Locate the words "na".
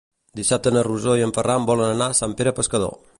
0.77-0.83